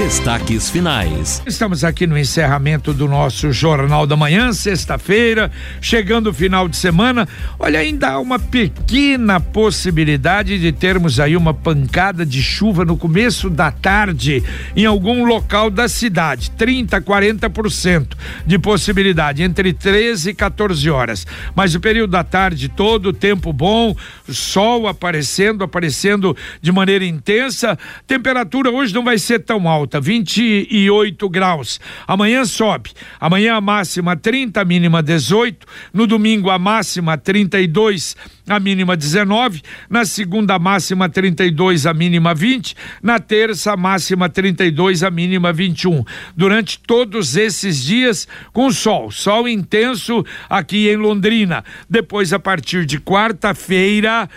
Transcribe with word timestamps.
Destaques 0.00 0.70
finais. 0.70 1.42
Estamos 1.46 1.84
aqui 1.84 2.06
no 2.06 2.16
encerramento 2.16 2.94
do 2.94 3.06
nosso 3.06 3.52
Jornal 3.52 4.06
da 4.06 4.16
Manhã, 4.16 4.50
sexta-feira, 4.50 5.52
chegando 5.78 6.30
o 6.30 6.32
final 6.32 6.66
de 6.66 6.78
semana. 6.78 7.28
Olha, 7.58 7.80
ainda 7.80 8.12
há 8.12 8.18
uma 8.18 8.38
pequena 8.38 9.38
possibilidade 9.38 10.58
de 10.58 10.72
termos 10.72 11.20
aí 11.20 11.36
uma 11.36 11.52
pancada 11.52 12.24
de 12.24 12.42
chuva 12.42 12.82
no 12.82 12.96
começo 12.96 13.50
da 13.50 13.70
tarde 13.70 14.42
em 14.74 14.86
algum 14.86 15.22
local 15.26 15.70
da 15.70 15.86
cidade. 15.86 16.50
30, 16.52 16.98
40% 17.02 18.16
de 18.46 18.58
possibilidade, 18.58 19.42
entre 19.42 19.74
13 19.74 20.30
e 20.30 20.34
14 20.34 20.88
horas. 20.88 21.26
Mas 21.54 21.74
o 21.74 21.80
período 21.80 22.12
da 22.12 22.24
tarde 22.24 22.70
todo, 22.70 23.12
tempo 23.12 23.52
bom, 23.52 23.94
sol 24.26 24.88
aparecendo, 24.88 25.62
aparecendo 25.62 26.34
de 26.62 26.72
maneira 26.72 27.04
intensa. 27.04 27.78
Temperatura 28.06 28.70
hoje 28.70 28.94
não 28.94 29.04
vai 29.04 29.18
ser 29.18 29.40
tão 29.40 29.68
alta 29.68 29.89
alta, 29.90 30.00
28 30.00 31.28
graus. 31.28 31.80
Amanhã 32.06 32.44
sobe. 32.44 32.90
Amanhã 33.18 33.56
a 33.56 33.60
máxima 33.60 34.16
30, 34.16 34.60
a 34.60 34.64
mínima 34.64 35.02
18. 35.02 35.66
No 35.92 36.06
domingo 36.06 36.48
a 36.48 36.58
máxima 36.58 37.18
32 37.18 38.16
a 38.50 38.58
mínima 38.58 38.96
19, 38.96 39.62
na 39.88 40.04
segunda 40.04 40.58
máxima 40.58 41.08
32, 41.08 41.86
a 41.86 41.94
mínima 41.94 42.34
20, 42.34 42.74
na 43.02 43.20
terça 43.20 43.76
máxima 43.76 44.28
32, 44.28 45.02
a 45.02 45.10
mínima 45.10 45.52
21. 45.52 46.02
Durante 46.36 46.78
todos 46.80 47.36
esses 47.36 47.84
dias 47.84 48.26
com 48.52 48.72
sol, 48.72 49.10
sol 49.10 49.48
intenso 49.48 50.24
aqui 50.48 50.88
em 50.88 50.96
Londrina. 50.96 51.64
Depois 51.88 52.32
a 52.32 52.38
partir 52.38 52.84
de 52.84 52.98
quarta-feira, 52.98 54.28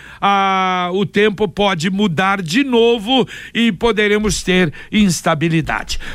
o 0.92 1.04
tempo 1.04 1.48
pode 1.48 1.90
mudar 1.90 2.40
de 2.40 2.62
novo 2.62 3.26
e 3.52 3.72
poderemos 3.72 4.42
ter 4.42 4.72
instabilidade. 4.92 5.43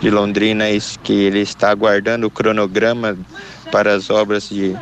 de 0.00 0.10
Londrina, 0.10 0.66
que 1.02 1.12
ele 1.12 1.40
está 1.40 1.70
aguardando 1.70 2.28
o 2.28 2.30
cronograma 2.30 3.18
para 3.72 3.94
as 3.94 4.10
obras 4.10 4.48
de, 4.48 4.74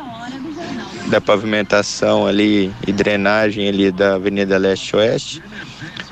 da 1.07 1.19
pavimentação 1.19 2.27
ali 2.27 2.71
e 2.87 2.91
drenagem 2.93 3.67
ali 3.67 3.91
da 3.91 4.13
Avenida 4.13 4.59
Leste-Oeste. 4.59 5.41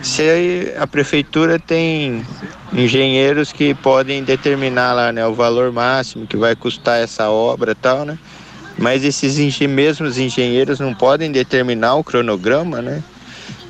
Se 0.02 0.74
a 0.78 0.86
prefeitura 0.86 1.58
tem 1.58 2.26
engenheiros 2.74 3.52
que 3.54 3.74
podem 3.74 4.24
determinar 4.24 4.94
lá, 4.94 5.12
né, 5.12 5.26
o 5.26 5.34
valor 5.34 5.72
máximo 5.72 6.28
que 6.28 6.36
vai 6.36 6.56
custar 6.56 7.00
essa 7.00 7.30
obra 7.30 7.72
e 7.72 7.76
tal, 7.76 8.06
né? 8.06 8.18
Mas 8.78 9.06
esses 9.06 9.60
mesmos 9.62 10.18
engenheiros 10.18 10.80
não 10.80 10.94
podem 10.94 11.32
determinar 11.32 11.96
o 11.96 12.04
cronograma, 12.04 12.82
né? 12.82 13.02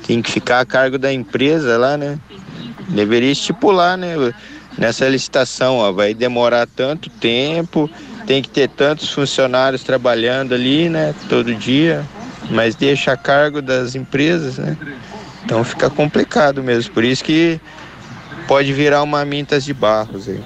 Tem 0.06 0.20
que 0.20 0.30
ficar 0.30 0.60
a 0.60 0.66
cargo 0.66 0.98
da 0.98 1.12
empresa 1.12 1.78
lá, 1.78 1.96
né? 1.96 2.18
Deveria 2.88 3.30
estipular, 3.30 3.96
né? 3.96 4.14
Nessa 4.76 5.08
licitação, 5.08 5.76
ó, 5.76 5.92
vai 5.92 6.12
demorar 6.12 6.66
tanto 6.66 7.08
tempo, 7.08 7.88
tem 8.26 8.42
que 8.42 8.48
ter 8.48 8.68
tantos 8.68 9.10
funcionários 9.10 9.84
trabalhando 9.84 10.54
ali, 10.54 10.88
né? 10.88 11.14
Todo 11.28 11.54
dia, 11.54 12.04
mas 12.50 12.74
deixa 12.74 13.12
a 13.12 13.16
cargo 13.16 13.62
das 13.62 13.94
empresas, 13.94 14.58
né? 14.58 14.76
Então 15.46 15.62
fica 15.62 15.88
complicado 15.88 16.60
mesmo. 16.60 16.92
Por 16.92 17.04
isso 17.04 17.22
que 17.22 17.60
pode 18.48 18.72
virar 18.72 19.04
uma 19.04 19.24
Mintas 19.24 19.64
de 19.64 19.72
Barros 19.72 20.28
aí. 20.28 20.42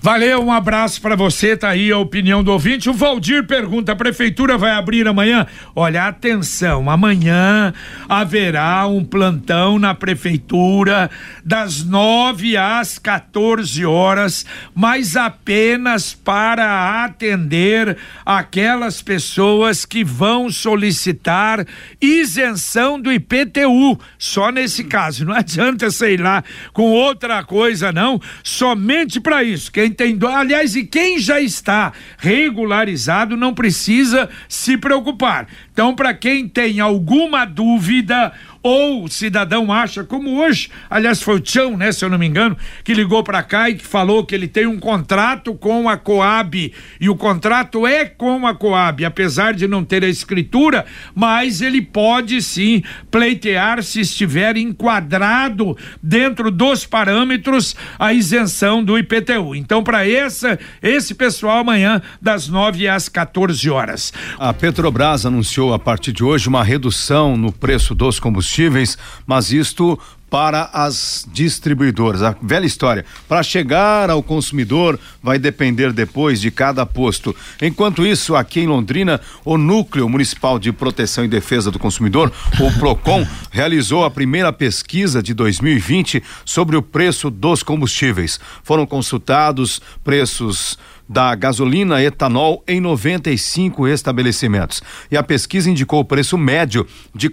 Valeu, 0.00 0.42
um 0.42 0.52
abraço 0.52 1.00
para 1.00 1.16
você, 1.16 1.56
tá 1.56 1.70
aí 1.70 1.90
a 1.90 1.98
opinião 1.98 2.42
do 2.42 2.52
ouvinte. 2.52 2.88
O 2.88 2.92
Valdir 2.92 3.46
pergunta: 3.46 3.92
a 3.92 3.96
prefeitura 3.96 4.58
vai 4.58 4.72
abrir 4.72 5.06
amanhã? 5.06 5.46
Olha, 5.74 6.06
atenção, 6.06 6.90
amanhã 6.90 7.72
haverá 8.08 8.86
um 8.86 9.04
plantão 9.04 9.78
na 9.78 9.94
prefeitura 9.94 11.10
das 11.44 11.84
9 11.84 12.56
às 12.56 12.98
14 12.98 13.84
horas, 13.84 14.46
mas 14.74 15.16
apenas 15.16 16.14
para 16.14 17.04
atender 17.04 17.96
aquelas 18.24 19.02
pessoas 19.02 19.84
que 19.84 20.04
vão 20.04 20.50
solicitar 20.50 21.66
isenção 22.00 23.00
do 23.00 23.12
IPTU. 23.12 23.98
Só 24.18 24.50
nesse 24.50 24.84
caso, 24.84 25.24
não 25.24 25.34
adianta, 25.34 25.90
sei 25.90 26.16
lá, 26.16 26.42
com 26.72 26.90
outra 26.90 27.44
coisa, 27.44 27.92
não, 27.92 28.20
somente 28.42 29.20
para 29.20 29.42
isso 29.42 29.70
quem 29.76 29.90
tem, 29.90 30.18
aliás, 30.34 30.74
e 30.74 30.84
quem 30.84 31.18
já 31.18 31.38
está 31.38 31.92
regularizado 32.16 33.36
não 33.36 33.52
precisa 33.52 34.26
se 34.48 34.78
preocupar. 34.78 35.46
Então, 35.70 35.94
para 35.94 36.14
quem 36.14 36.48
tem 36.48 36.80
alguma 36.80 37.44
dúvida, 37.44 38.32
ou 38.66 39.04
o 39.04 39.08
cidadão 39.08 39.72
acha, 39.72 40.02
como 40.02 40.40
hoje, 40.40 40.68
aliás, 40.90 41.22
foi 41.22 41.36
o 41.36 41.40
Tião, 41.40 41.76
né, 41.76 41.92
se 41.92 42.04
eu 42.04 42.10
não 42.10 42.18
me 42.18 42.26
engano, 42.26 42.56
que 42.82 42.92
ligou 42.92 43.22
para 43.22 43.40
cá 43.40 43.70
e 43.70 43.76
que 43.76 43.86
falou 43.86 44.24
que 44.24 44.34
ele 44.34 44.48
tem 44.48 44.66
um 44.66 44.80
contrato 44.80 45.54
com 45.54 45.88
a 45.88 45.96
Coab 45.96 46.72
e 47.00 47.08
o 47.08 47.14
contrato 47.14 47.86
é 47.86 48.04
com 48.06 48.44
a 48.44 48.56
Coab, 48.56 49.04
apesar 49.04 49.54
de 49.54 49.68
não 49.68 49.84
ter 49.84 50.02
a 50.02 50.08
escritura, 50.08 50.84
mas 51.14 51.60
ele 51.60 51.80
pode 51.80 52.42
sim 52.42 52.82
pleitear 53.08 53.84
se 53.84 54.00
estiver 54.00 54.56
enquadrado 54.56 55.76
dentro 56.02 56.50
dos 56.50 56.84
parâmetros 56.84 57.76
a 57.96 58.12
isenção 58.12 58.82
do 58.82 58.98
IPTU. 58.98 59.54
Então, 59.54 59.84
para 59.84 60.08
essa 60.08 60.58
esse 60.82 61.14
pessoal 61.14 61.58
amanhã 61.58 62.02
das 62.20 62.48
9 62.48 62.88
às 62.88 63.08
14 63.08 63.70
horas. 63.70 64.12
A 64.40 64.52
Petrobras 64.52 65.24
anunciou 65.24 65.72
a 65.72 65.78
partir 65.78 66.12
de 66.12 66.24
hoje 66.24 66.48
uma 66.48 66.64
redução 66.64 67.36
no 67.36 67.52
preço 67.52 67.94
dos 67.94 68.18
combustíveis 68.18 68.55
combustíveis, 68.56 68.96
mas 69.26 69.52
isto 69.52 69.98
para 70.28 70.70
as 70.72 71.26
distribuidoras. 71.32 72.22
A 72.22 72.34
velha 72.42 72.66
história. 72.66 73.04
Para 73.28 73.44
chegar 73.44 74.10
ao 74.10 74.22
consumidor 74.22 74.98
vai 75.22 75.38
depender 75.38 75.92
depois 75.92 76.40
de 76.40 76.50
cada 76.50 76.84
posto. 76.84 77.34
Enquanto 77.62 78.04
isso, 78.04 78.34
aqui 78.34 78.60
em 78.60 78.66
Londrina, 78.66 79.20
o 79.44 79.56
Núcleo 79.56 80.08
Municipal 80.08 80.58
de 80.58 80.72
Proteção 80.72 81.24
e 81.24 81.28
Defesa 81.28 81.70
do 81.70 81.78
Consumidor, 81.78 82.32
o 82.58 82.72
Procon, 82.78 83.24
realizou 83.52 84.04
a 84.04 84.10
primeira 84.10 84.52
pesquisa 84.52 85.22
de 85.22 85.32
2020 85.32 86.22
sobre 86.44 86.76
o 86.76 86.82
preço 86.82 87.30
dos 87.30 87.62
combustíveis. 87.62 88.40
Foram 88.64 88.84
consultados 88.84 89.80
preços 90.02 90.76
da 91.08 91.34
gasolina 91.34 92.02
etanol 92.02 92.62
em 92.66 92.80
95 92.80 93.86
estabelecimentos. 93.86 94.82
E 95.10 95.16
a 95.16 95.22
pesquisa 95.22 95.70
indicou 95.70 96.00
o 96.00 96.04
preço 96.04 96.36
médio 96.36 96.86
de 97.14 97.28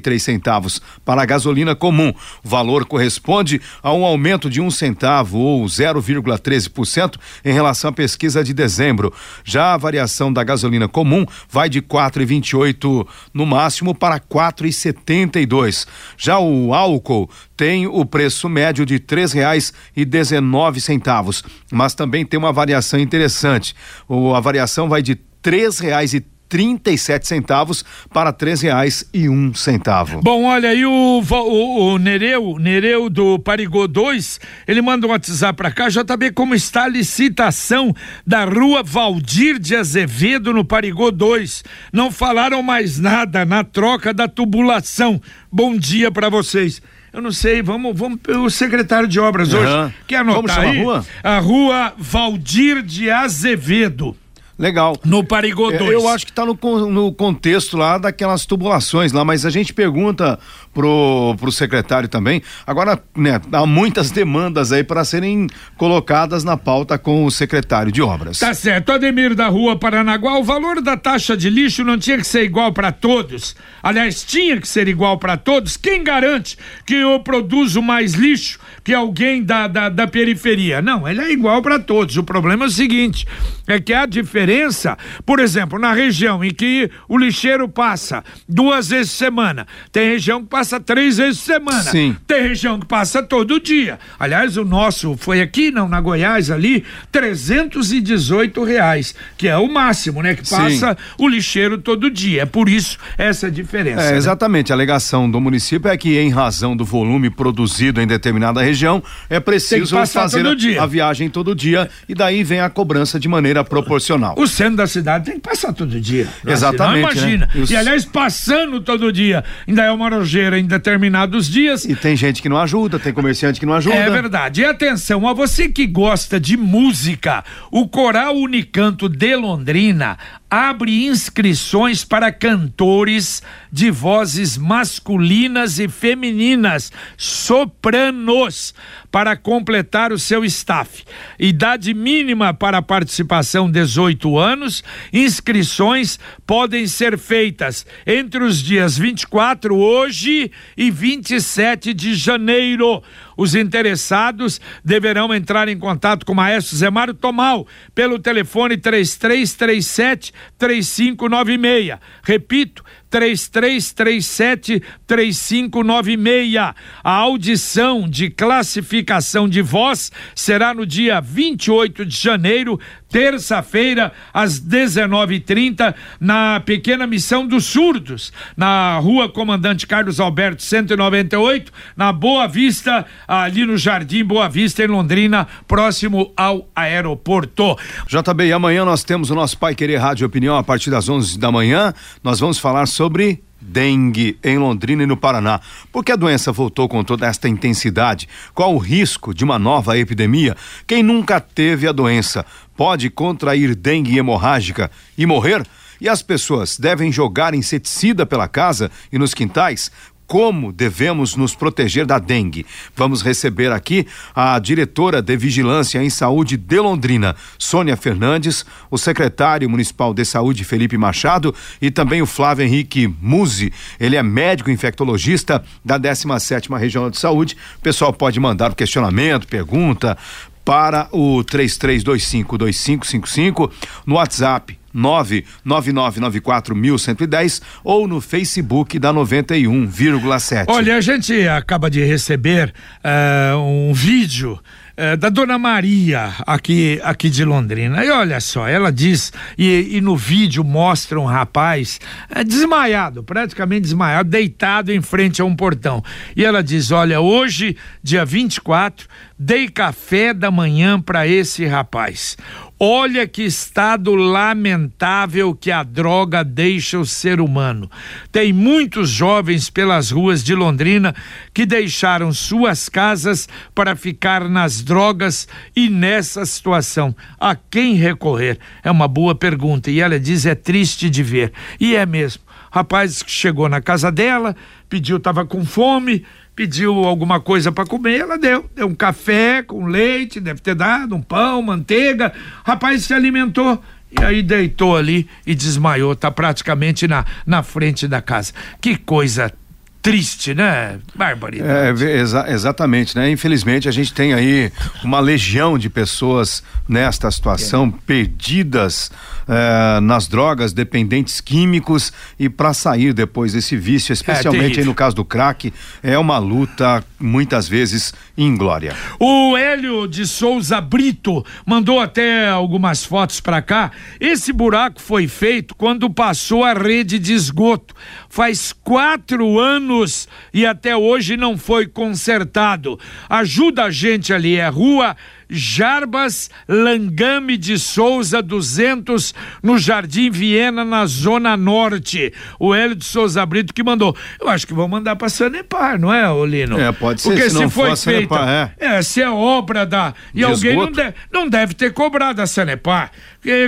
três 0.00 0.22
centavos 0.22 0.80
para 1.04 1.22
a 1.22 1.26
gasolina 1.26 1.74
comum. 1.74 2.12
O 2.44 2.48
valor 2.48 2.84
corresponde 2.86 3.60
a 3.82 3.92
um 3.92 4.04
aumento 4.04 4.48
de 4.48 4.60
um 4.60 4.70
centavo 4.70 5.38
ou 5.38 5.64
0,13% 5.64 7.16
em 7.44 7.52
relação 7.52 7.90
à 7.90 7.92
pesquisa 7.92 8.42
de 8.44 8.52
dezembro. 8.52 9.12
Já 9.44 9.74
a 9.74 9.76
variação 9.76 10.32
da 10.32 10.44
gasolina 10.44 10.88
comum 10.88 11.24
vai 11.48 11.68
de 11.68 11.80
quatro 11.80 12.22
e 12.22 12.26
vinte 12.26 12.50
e 12.50 12.56
oito 12.56 13.06
no 13.32 13.46
máximo 13.46 13.94
para 13.94 14.18
quatro 14.18 14.66
e 14.66 14.72
setenta 14.72 15.40
e 15.40 15.46
dois. 15.46 15.86
Já 16.16 16.38
o 16.38 16.72
álcool 16.74 17.28
tem 17.60 17.86
o 17.86 18.06
preço 18.06 18.48
médio 18.48 18.86
de 18.86 18.98
três 18.98 19.34
reais 19.34 19.70
e 19.94 20.02
dezenove 20.02 20.80
centavos, 20.80 21.44
mas 21.70 21.92
também 21.92 22.24
tem 22.24 22.38
uma 22.38 22.54
variação 22.54 22.98
interessante. 22.98 23.74
O, 24.08 24.34
a 24.34 24.40
variação 24.40 24.88
vai 24.88 25.02
de 25.02 25.14
três 25.42 25.78
reais 25.78 26.14
e 26.14 26.24
37 26.48 27.28
centavos 27.28 27.84
para 28.14 28.32
três 28.32 28.62
reais 28.62 29.04
e 29.12 29.28
um 29.28 29.52
centavo. 29.52 30.22
Bom, 30.22 30.44
olha 30.44 30.70
aí 30.70 30.86
o, 30.86 31.22
o, 31.22 31.92
o 31.92 31.98
Nereu, 31.98 32.56
Nereu 32.58 33.10
do 33.10 33.38
Parigô 33.38 33.86
2, 33.86 34.40
ele 34.66 34.80
manda 34.80 35.06
um 35.06 35.10
WhatsApp 35.10 35.54
para 35.54 35.70
cá, 35.70 35.90
JB, 35.90 36.32
como 36.32 36.54
está 36.54 36.84
a 36.84 36.88
licitação 36.88 37.94
da 38.26 38.46
rua 38.46 38.82
Valdir 38.82 39.58
de 39.58 39.76
Azevedo 39.76 40.54
no 40.54 40.64
Parigô 40.64 41.10
2? 41.10 41.62
Não 41.92 42.10
falaram 42.10 42.62
mais 42.62 42.98
nada 42.98 43.44
na 43.44 43.62
troca 43.62 44.14
da 44.14 44.26
tubulação. 44.26 45.20
Bom 45.52 45.76
dia 45.76 46.10
para 46.10 46.30
vocês. 46.30 46.80
Eu 47.12 47.20
não 47.20 47.32
sei, 47.32 47.60
vamos, 47.60 47.96
vamos 47.96 48.20
o 48.28 48.48
secretário 48.48 49.08
de 49.08 49.18
obras 49.18 49.52
uhum. 49.52 49.60
hoje. 49.60 49.94
Quer 50.06 50.18
anotar 50.18 50.56
Como 50.56 50.68
aí? 50.68 50.78
a 50.78 50.82
rua? 50.82 51.06
A 51.22 51.38
rua 51.38 51.94
Valdir 51.98 52.82
de 52.82 53.10
Azevedo. 53.10 54.16
Legal. 54.60 54.94
No 55.06 55.24
Parigô 55.24 55.70
2. 55.70 55.80
Eu, 55.80 55.92
eu 55.92 56.08
acho 56.08 56.26
que 56.26 56.32
está 56.32 56.44
no, 56.44 56.54
no 56.90 57.10
contexto 57.14 57.78
lá 57.78 57.96
daquelas 57.96 58.44
tubulações 58.44 59.10
lá, 59.10 59.24
mas 59.24 59.46
a 59.46 59.50
gente 59.50 59.72
pergunta 59.72 60.38
pro, 60.74 61.34
pro 61.40 61.50
secretário 61.50 62.10
também. 62.10 62.42
Agora, 62.66 63.02
né, 63.16 63.40
há 63.50 63.64
muitas 63.64 64.10
demandas 64.10 64.70
aí 64.70 64.84
para 64.84 65.02
serem 65.02 65.46
colocadas 65.78 66.44
na 66.44 66.58
pauta 66.58 66.98
com 66.98 67.24
o 67.24 67.30
secretário 67.30 67.90
de 67.90 68.02
obras. 68.02 68.38
Tá 68.38 68.52
certo. 68.52 68.92
Ademir 68.92 69.34
da 69.34 69.48
Rua 69.48 69.78
Paranaguá, 69.78 70.38
o 70.38 70.44
valor 70.44 70.82
da 70.82 70.94
taxa 70.94 71.34
de 71.34 71.48
lixo 71.48 71.82
não 71.82 71.96
tinha 71.96 72.18
que 72.18 72.26
ser 72.26 72.44
igual 72.44 72.70
para 72.70 72.92
todos. 72.92 73.56
Aliás, 73.82 74.22
tinha 74.22 74.60
que 74.60 74.68
ser 74.68 74.88
igual 74.88 75.16
para 75.16 75.38
todos. 75.38 75.78
Quem 75.78 76.04
garante 76.04 76.58
que 76.84 76.96
eu 76.96 77.18
produzo 77.20 77.80
mais 77.80 78.12
lixo 78.12 78.58
que 78.90 78.94
alguém 78.94 79.44
da, 79.44 79.68
da, 79.68 79.88
da 79.88 80.08
periferia? 80.08 80.82
Não, 80.82 81.06
ele 81.06 81.20
é 81.20 81.30
igual 81.30 81.62
para 81.62 81.78
todos. 81.78 82.16
O 82.16 82.24
problema 82.24 82.64
é 82.64 82.66
o 82.66 82.70
seguinte: 82.70 83.24
é 83.68 83.78
que 83.78 83.94
a 83.94 84.04
diferença, 84.04 84.98
por 85.24 85.38
exemplo, 85.38 85.78
na 85.78 85.92
região 85.92 86.42
em 86.44 86.50
que 86.50 86.90
o 87.08 87.16
lixeiro 87.16 87.68
passa 87.68 88.24
duas 88.48 88.88
vezes 88.88 89.12
por 89.12 89.18
semana, 89.18 89.66
tem 89.92 90.10
região 90.10 90.42
que 90.42 90.48
passa 90.48 90.80
três 90.80 91.18
vezes 91.18 91.38
por 91.38 91.46
semana. 91.46 91.82
Sim. 91.84 92.16
Tem 92.26 92.42
região 92.42 92.80
que 92.80 92.86
passa 92.86 93.22
todo 93.22 93.60
dia. 93.60 93.96
Aliás, 94.18 94.56
o 94.56 94.64
nosso 94.64 95.16
foi 95.16 95.40
aqui, 95.40 95.70
não, 95.70 95.88
na 95.88 96.00
Goiás 96.00 96.50
ali, 96.50 96.84
trezentos 97.12 97.92
e 97.92 98.00
dezoito 98.00 98.64
reais, 98.64 99.14
que 99.38 99.46
é 99.46 99.56
o 99.56 99.72
máximo, 99.72 100.20
né? 100.20 100.34
Que 100.34 100.48
passa 100.48 100.96
Sim. 100.96 100.96
o 101.16 101.28
lixeiro 101.28 101.78
todo 101.78 102.10
dia. 102.10 102.42
É 102.42 102.46
por 102.46 102.68
isso 102.68 102.98
essa 103.16 103.48
diferença. 103.48 104.02
É, 104.02 104.10
né? 104.10 104.16
exatamente. 104.16 104.72
A 104.72 104.74
alegação 104.74 105.30
do 105.30 105.40
município 105.40 105.88
é 105.88 105.96
que, 105.96 106.18
em 106.18 106.30
razão 106.30 106.76
do 106.76 106.84
volume 106.84 107.30
produzido 107.30 108.00
em 108.00 108.06
determinada 108.06 108.60
região, 108.60 108.79
é 109.28 109.40
preciso 109.40 109.96
fazer 110.06 110.46
a, 110.46 110.82
a, 110.82 110.86
viagem 110.86 111.28
todo 111.28 111.54
dia 111.54 111.88
e 112.08 112.14
daí 112.14 112.42
vem 112.42 112.60
a 112.60 112.70
cobrança 112.70 113.18
de 113.18 113.28
maneira 113.28 113.64
proporcional. 113.64 114.34
O 114.38 114.46
centro 114.46 114.76
da 114.76 114.86
cidade 114.86 115.26
tem 115.26 115.34
que 115.34 115.40
passar 115.40 115.72
todo 115.72 116.00
dia. 116.00 116.28
Exatamente. 116.46 117.02
Não 117.02 117.10
imagina. 117.12 117.48
Né? 117.54 117.64
E, 117.68 117.76
aliás, 117.76 118.04
passando 118.04 118.80
todo 118.80 119.12
dia, 119.12 119.44
ainda 119.66 119.84
é 119.84 119.90
uma 119.90 120.10
nojeira 120.10 120.58
em 120.58 120.66
determinados 120.66 121.48
dias. 121.48 121.84
E 121.84 121.94
tem 121.94 122.16
gente 122.16 122.42
que 122.42 122.48
não 122.48 122.56
ajuda, 122.58 122.98
tem 122.98 123.12
comerciante 123.12 123.58
que 123.58 123.66
não 123.66 123.74
ajuda. 123.74 123.96
É 123.96 124.10
verdade. 124.10 124.62
E 124.62 124.64
atenção, 124.64 125.26
a 125.26 125.32
você 125.32 125.68
que 125.68 125.86
gosta 125.86 126.38
de 126.40 126.56
música, 126.56 127.44
o 127.70 127.88
Coral 127.88 128.36
Unicanto 128.36 129.08
de 129.08 129.36
Londrina 129.36 130.18
abre 130.50 131.06
inscrições 131.06 132.04
para 132.04 132.32
cantores 132.32 133.40
de 133.70 133.90
vozes 133.90 134.56
masculinas 134.58 135.78
e 135.78 135.88
femininas, 135.88 136.90
sopranos, 137.16 138.74
para 139.10 139.36
completar 139.36 140.12
o 140.12 140.18
seu 140.18 140.44
staff. 140.44 141.04
Idade 141.38 141.92
mínima 141.94 142.54
para 142.54 142.80
participação 142.80 143.70
18 143.70 144.38
anos. 144.38 144.84
Inscrições 145.12 146.18
podem 146.46 146.86
ser 146.86 147.18
feitas 147.18 147.86
entre 148.06 148.44
os 148.44 148.62
dias 148.62 148.96
24 148.96 149.76
hoje 149.76 150.50
e 150.76 150.90
27 150.90 151.92
de 151.92 152.14
janeiro. 152.14 153.02
Os 153.36 153.54
interessados 153.54 154.60
deverão 154.84 155.34
entrar 155.34 155.66
em 155.66 155.78
contato 155.78 156.26
com 156.26 156.32
o 156.32 156.36
maestro 156.36 156.76
Zé 156.76 156.90
Mário 156.90 157.14
Tomal 157.14 157.66
pelo 157.94 158.18
telefone 158.18 158.76
3337 158.76 160.32
3596. 160.58 161.98
Repito, 162.22 162.84
3337 163.10 164.82
3596. 165.06 166.56
A 167.02 167.12
audição 167.12 168.08
de 168.08 168.30
classificação 168.30 169.48
de 169.48 169.60
voz 169.60 170.12
será 170.34 170.72
no 170.72 170.86
dia 170.86 171.20
28 171.20 172.06
de 172.06 172.16
janeiro, 172.16 172.78
terça-feira, 173.10 174.12
às 174.32 174.60
19h30, 174.60 175.94
na 176.18 176.60
pequena 176.60 177.06
missão 177.06 177.46
dos 177.46 177.66
surdos, 177.66 178.32
na 178.56 178.98
rua 178.98 179.28
Comandante 179.28 179.86
Carlos 179.86 180.18
Alberto 180.18 180.62
198, 180.62 181.70
na 181.96 182.12
Boa 182.12 182.46
Vista, 182.46 183.04
ali 183.28 183.66
no 183.66 183.76
Jardim 183.76 184.24
Boa 184.24 184.48
Vista, 184.48 184.82
em 184.82 184.88
Londrina, 184.88 185.46
próximo 185.68 186.32
ao 186.36 186.68
aeroporto. 186.74 187.76
JB, 188.06 188.52
amanhã 188.52 188.84
nós 188.84 189.04
temos 189.04 189.30
o 189.30 189.34
nosso 189.34 189.58
Pai 189.58 189.74
Querer 189.74 189.98
Rádio 189.98 190.26
Opinião 190.26 190.56
a 190.56 190.62
partir 190.62 190.90
das 190.90 191.08
11 191.08 191.38
da 191.38 191.52
manhã. 191.52 191.92
Nós 192.24 192.40
vamos 192.40 192.58
falar 192.58 192.86
sobre 192.86 193.10
sobre 193.10 193.49
dengue 193.60 194.38
em 194.42 194.58
Londrina 194.58 195.02
e 195.02 195.06
no 195.06 195.16
Paraná. 195.16 195.60
Por 195.92 196.04
que 196.04 196.12
a 196.12 196.16
doença 196.16 196.50
voltou 196.50 196.88
com 196.88 197.04
toda 197.04 197.26
esta 197.26 197.48
intensidade? 197.48 198.28
Qual 198.54 198.74
o 198.74 198.78
risco 198.78 199.34
de 199.34 199.44
uma 199.44 199.58
nova 199.58 199.98
epidemia? 199.98 200.56
Quem 200.86 201.02
nunca 201.02 201.40
teve 201.40 201.86
a 201.86 201.92
doença 201.92 202.44
pode 202.76 203.10
contrair 203.10 203.74
dengue 203.74 204.18
hemorrágica 204.18 204.90
e 205.16 205.26
morrer? 205.26 205.66
E 206.00 206.08
as 206.08 206.22
pessoas 206.22 206.78
devem 206.78 207.12
jogar 207.12 207.52
inseticida 207.52 208.24
pela 208.24 208.48
casa 208.48 208.90
e 209.12 209.18
nos 209.18 209.34
quintais? 209.34 209.90
Como 210.30 210.72
devemos 210.72 211.34
nos 211.34 211.56
proteger 211.56 212.06
da 212.06 212.20
dengue. 212.20 212.64
Vamos 212.94 213.20
receber 213.20 213.72
aqui 213.72 214.06
a 214.32 214.56
diretora 214.60 215.20
de 215.20 215.36
Vigilância 215.36 216.00
em 216.00 216.08
Saúde 216.08 216.56
de 216.56 216.78
Londrina, 216.78 217.34
Sônia 217.58 217.96
Fernandes, 217.96 218.64
o 218.92 218.96
secretário 218.96 219.68
municipal 219.68 220.14
de 220.14 220.24
Saúde, 220.24 220.62
Felipe 220.62 220.96
Machado, 220.96 221.52
e 221.82 221.90
também 221.90 222.22
o 222.22 222.26
Flávio 222.26 222.64
Henrique 222.64 223.12
Muzi. 223.20 223.72
Ele 223.98 224.14
é 224.14 224.22
médico 224.22 224.70
infectologista 224.70 225.64
da 225.84 225.98
17ª 225.98 226.78
Regional 226.78 227.10
de 227.10 227.18
Saúde. 227.18 227.56
O 227.78 227.80
pessoal 227.80 228.12
pode 228.12 228.38
mandar 228.38 228.70
o 228.70 228.76
questionamento, 228.76 229.48
pergunta 229.48 230.16
para 230.64 231.08
o 231.10 231.42
33252555 231.42 233.68
no 234.06 234.14
WhatsApp 234.14 234.78
999941110 234.94 237.60
ou 237.84 238.08
no 238.08 238.20
Facebook 238.20 238.98
da 238.98 239.12
91,7. 239.12 240.66
Olha, 240.68 240.96
a 240.96 241.00
gente 241.00 241.48
acaba 241.48 241.90
de 241.90 242.04
receber 242.04 242.72
uh, 243.04 243.56
um 243.58 243.92
vídeo 243.92 244.60
uh, 244.96 245.16
da 245.16 245.28
Dona 245.28 245.58
Maria 245.58 246.32
aqui 246.46 247.00
aqui 247.02 247.28
de 247.30 247.44
Londrina. 247.44 248.04
E 248.04 248.10
olha 248.10 248.40
só, 248.40 248.68
ela 248.68 248.92
diz 248.92 249.32
e, 249.56 249.96
e 249.96 250.00
no 250.00 250.16
vídeo 250.16 250.64
mostra 250.64 251.20
um 251.20 251.24
rapaz 251.24 252.00
uh, 252.30 252.44
desmaiado, 252.44 253.22
praticamente 253.22 253.82
desmaiado, 253.82 254.28
deitado 254.28 254.92
em 254.92 255.00
frente 255.00 255.40
a 255.40 255.44
um 255.44 255.54
portão. 255.54 256.02
E 256.36 256.44
ela 256.44 256.62
diz: 256.62 256.90
"Olha, 256.90 257.20
hoje, 257.20 257.76
dia 258.02 258.24
24, 258.24 259.06
dei 259.38 259.68
café 259.68 260.34
da 260.34 260.50
manhã 260.50 261.00
para 261.00 261.24
esse 261.26 261.64
rapaz. 261.66 262.36
Olha 262.82 263.28
que 263.28 263.42
estado 263.42 264.14
lamentável 264.14 265.54
que 265.54 265.70
a 265.70 265.82
droga 265.82 266.42
deixa 266.42 266.98
o 266.98 267.04
ser 267.04 267.38
humano. 267.38 267.90
Tem 268.32 268.54
muitos 268.54 269.10
jovens 269.10 269.68
pelas 269.68 270.10
ruas 270.10 270.42
de 270.42 270.54
Londrina 270.54 271.14
que 271.52 271.66
deixaram 271.66 272.32
suas 272.32 272.88
casas 272.88 273.46
para 273.74 273.94
ficar 273.94 274.48
nas 274.48 274.80
drogas 274.80 275.46
e 275.76 275.90
nessa 275.90 276.46
situação. 276.46 277.14
A 277.38 277.54
quem 277.54 277.96
recorrer? 277.96 278.58
É 278.82 278.90
uma 278.90 279.06
boa 279.06 279.34
pergunta. 279.34 279.90
E 279.90 280.00
ela 280.00 280.18
diz: 280.18 280.46
é 280.46 280.54
triste 280.54 281.10
de 281.10 281.22
ver. 281.22 281.52
E 281.78 281.94
é 281.94 282.06
mesmo 282.06 282.42
Rapaz 282.70 283.24
chegou 283.26 283.68
na 283.68 283.80
casa 283.80 284.12
dela, 284.12 284.54
pediu, 284.88 285.18
tava 285.18 285.44
com 285.44 285.64
fome, 285.64 286.24
pediu 286.54 287.04
alguma 287.04 287.40
coisa 287.40 287.72
para 287.72 287.86
comer, 287.86 288.20
ela 288.20 288.38
deu, 288.38 288.68
deu 288.74 288.86
um 288.86 288.94
café 288.94 289.62
com 289.62 289.86
leite, 289.86 290.40
deve 290.40 290.60
ter 290.60 290.74
dado 290.74 291.16
um 291.16 291.22
pão, 291.22 291.62
manteiga. 291.62 292.32
Rapaz 292.64 293.04
se 293.04 293.14
alimentou 293.14 293.82
e 294.10 294.24
aí 294.24 294.42
deitou 294.42 294.96
ali 294.96 295.28
e 295.46 295.54
desmaiou, 295.54 296.14
tá 296.14 296.30
praticamente 296.30 297.08
na, 297.08 297.24
na 297.46 297.62
frente 297.62 298.06
da 298.06 298.20
casa. 298.20 298.52
Que 298.80 298.96
coisa 298.96 299.52
triste, 300.02 300.54
né? 300.54 300.98
Barbaridade. 301.14 302.04
É, 302.04 302.20
exa 302.20 302.46
exatamente, 302.48 303.16
né? 303.16 303.30
Infelizmente 303.30 303.88
a 303.88 303.92
gente 303.92 304.12
tem 304.12 304.32
aí 304.32 304.72
uma 305.04 305.20
legião 305.20 305.78
de 305.78 305.90
pessoas 305.90 306.62
nesta 306.88 307.30
situação 307.30 307.92
é. 307.96 308.00
perdidas 308.06 309.10
eh, 309.52 309.98
nas 310.00 310.28
drogas, 310.28 310.72
dependentes 310.72 311.40
químicos 311.40 312.12
e 312.38 312.48
para 312.48 312.72
sair 312.72 313.12
depois 313.12 313.52
desse 313.52 313.76
vício, 313.76 314.12
especialmente 314.12 314.78
é, 314.78 314.84
no 314.84 314.94
caso 314.94 315.16
do 315.16 315.24
crack, 315.24 315.72
é 316.04 316.16
uma 316.16 316.38
luta 316.38 317.02
muitas 317.18 317.66
vezes 317.66 318.14
inglória. 318.38 318.94
O 319.18 319.56
Hélio 319.56 320.06
de 320.06 320.24
Souza 320.24 320.80
Brito 320.80 321.44
mandou 321.66 321.98
até 321.98 322.48
algumas 322.48 323.04
fotos 323.04 323.40
para 323.40 323.60
cá. 323.60 323.90
Esse 324.20 324.52
buraco 324.52 325.02
foi 325.02 325.26
feito 325.26 325.74
quando 325.74 326.08
passou 326.08 326.62
a 326.62 326.72
rede 326.72 327.18
de 327.18 327.32
esgoto. 327.32 327.92
Faz 328.32 328.72
quatro 328.72 329.58
anos 329.58 330.28
e 330.54 330.64
até 330.64 330.96
hoje 330.96 331.36
não 331.36 331.58
foi 331.58 331.88
consertado. 331.88 332.96
Ajuda 333.28 333.86
a 333.86 333.90
gente 333.90 334.32
ali, 334.32 334.54
é 334.54 334.68
rua 334.68 335.16
Jarbas 335.50 336.50
Langame 336.68 337.56
de 337.56 337.78
Souza 337.78 338.40
200 338.40 339.34
no 339.62 339.78
Jardim 339.78 340.30
Viena 340.30 340.84
na 340.84 341.04
Zona 341.06 341.56
Norte. 341.56 342.32
O 342.58 342.74
Hélio 342.74 342.94
de 342.94 343.04
Souza 343.04 343.44
Brito 343.44 343.74
que 343.74 343.82
mandou. 343.82 344.16
Eu 344.40 344.48
acho 344.48 344.66
que 344.66 344.72
vão 344.72 344.86
mandar 344.88 345.16
para 345.16 345.28
Sanepar, 345.28 345.98
não 345.98 346.12
é, 346.12 346.30
Olino? 346.30 346.78
É, 346.80 346.92
pode 346.92 347.20
ser. 347.20 347.30
Porque 347.30 347.50
se, 347.50 347.56
se 347.56 347.68
foi 347.68 347.96
feita, 347.96 347.96
Sanepar, 347.96 348.48
é. 348.48 348.74
é. 348.78 349.02
se 349.02 349.20
é 349.20 349.30
obra 349.30 349.84
da 349.84 350.14
e 350.34 350.38
de 350.38 350.44
alguém 350.44 350.76
não 350.76 350.92
deve, 350.92 351.14
não 351.32 351.48
deve 351.48 351.74
ter 351.74 351.92
cobrado 351.92 352.40
a 352.40 352.46
Sanepar. 352.46 353.10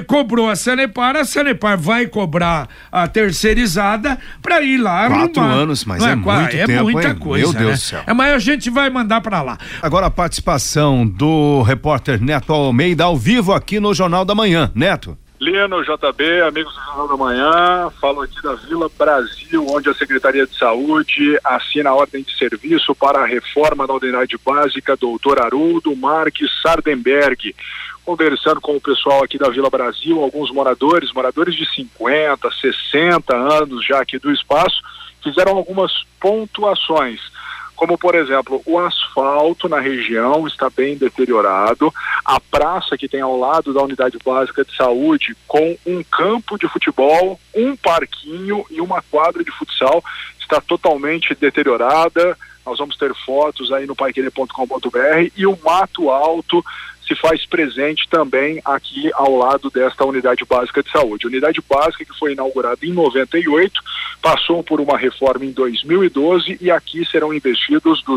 Cobrou 0.07 0.51
a 0.51 0.57
Sanepar, 0.57 1.17
a 1.17 1.25
Sanepar 1.25 1.79
vai 1.79 2.07
cobrar 2.07 2.69
a 2.91 3.09
terceirizada 3.09 4.19
para 4.43 4.61
ir 4.61 4.77
lá 4.77 5.09
Quatro 5.09 5.41
arrumar. 5.41 5.55
anos, 5.57 5.85
mas 5.85 6.03
é, 6.03 6.11
é, 6.11 6.17
muito 6.17 6.57
é 6.57 6.67
tempo, 6.67 6.83
muita 6.83 7.09
hein? 7.09 7.15
coisa, 7.17 7.47
Meu 7.47 7.53
Deus 7.55 7.71
né? 7.71 7.73
do 7.73 7.81
céu. 7.81 8.03
É, 8.07 8.13
mas 8.13 8.35
a 8.35 8.39
gente 8.39 8.69
vai 8.71 8.91
mandar 8.91 9.21
para 9.21 9.43
lá. 9.43 9.59
Agora 9.81 10.07
a 10.07 10.11
participação 10.11 11.07
do 11.07 11.63
repórter 11.73 12.21
Neto 12.21 12.53
Almeida 12.53 13.05
ao 13.05 13.17
vivo 13.17 13.55
aqui 13.55 13.81
no 13.81 13.95
Jornal 13.95 14.27
da 14.27 14.35
Manhã. 14.35 14.71
Neto. 14.75 15.17
Lino, 15.41 15.83
JB, 15.83 16.43
amigos 16.47 16.73
do 16.75 16.85
Jornal 16.85 17.09
da 17.09 17.17
Manhã, 17.17 17.91
falo 17.99 18.21
aqui 18.21 18.41
da 18.43 18.55
Vila 18.55 18.91
Brasil, 18.97 19.67
onde 19.71 19.89
a 19.89 19.95
Secretaria 19.95 20.47
de 20.47 20.57
Saúde 20.57 21.39
assina 21.43 21.89
a 21.91 21.95
ordem 21.95 22.23
de 22.23 22.37
serviço 22.37 22.95
para 22.95 23.21
a 23.21 23.27
reforma 23.27 23.87
da 23.87 23.95
unidade 23.95 24.37
básica 24.45 24.97
doutor 24.97 25.41
Haroldo 25.41 25.97
Marques 25.97 26.51
Sardenberg. 26.61 27.57
Conversando 28.05 28.61
com 28.61 28.77
o 28.77 28.81
pessoal 28.81 29.25
aqui 29.25 29.39
da 29.39 29.49
Vila 29.49 29.71
Brasil, 29.71 30.23
alguns 30.23 30.53
moradores, 30.53 31.11
moradores 31.13 31.55
de 31.57 31.65
50, 31.75 32.51
60 32.51 33.35
anos 33.35 33.85
já 33.87 34.01
aqui 34.03 34.19
do 34.19 34.31
espaço, 34.31 34.83
fizeram 35.23 35.57
algumas 35.57 35.91
pontuações 36.21 37.19
como 37.83 37.99
por 37.99 38.15
exemplo, 38.15 38.63
o 38.65 38.79
asfalto 38.79 39.69
na 39.69 39.81
região 39.81 40.47
está 40.47 40.71
bem 40.71 40.97
deteriorado, 40.97 41.93
a 42.25 42.39
praça 42.39 42.97
que 42.97 43.09
tem 43.09 43.21
ao 43.21 43.37
lado 43.37 43.75
da 43.75 43.83
unidade 43.83 44.17
básica 44.25 44.65
de 44.65 44.73
saúde, 44.77 45.37
com 45.49 45.77
um 45.85 46.01
campo 46.05 46.57
de 46.57 46.69
futebol, 46.69 47.41
um 47.53 47.75
parquinho 47.75 48.65
e 48.71 48.81
uma 48.81 49.03
quadra 49.11 49.43
de 49.43 49.51
futsal, 49.51 50.01
está 50.39 50.61
totalmente 50.61 51.35
deteriorada. 51.35 52.39
Nós 52.65 52.79
vamos 52.79 52.97
ter 52.97 53.13
fotos 53.27 53.73
aí 53.73 53.85
no 53.85 53.97
paiquerê.com.br 53.97 55.33
e 55.37 55.45
o 55.45 55.59
mato 55.65 56.09
alto 56.09 56.65
se 57.13 57.21
faz 57.21 57.45
presente 57.45 58.09
também 58.09 58.63
aqui 58.65 59.11
ao 59.15 59.37
lado 59.37 59.69
desta 59.71 60.05
unidade 60.05 60.45
básica 60.45 60.81
de 60.83 60.91
saúde. 60.91 61.27
Unidade 61.27 61.61
básica 61.69 62.05
que 62.05 62.19
foi 62.19 62.33
inaugurada 62.33 62.79
em 62.83 62.93
98, 62.93 63.81
passou 64.21 64.63
por 64.63 64.81
uma 64.81 64.97
reforma 64.97 65.45
em 65.45 65.53
2012 65.53 66.59
e 66.61 66.71
aqui 66.71 67.05
serão 67.05 67.35
investidos 67.35 68.03
R$ 68.07 68.15